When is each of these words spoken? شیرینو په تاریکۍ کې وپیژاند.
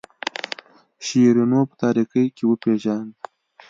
شیرینو 1.05 1.61
په 1.69 1.75
تاریکۍ 1.81 2.25
کې 2.35 2.43
وپیژاند. 2.47 3.13